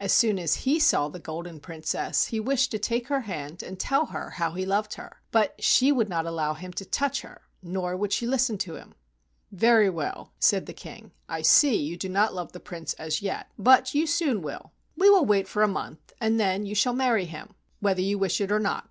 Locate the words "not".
6.08-6.26, 12.08-12.34, 18.58-18.90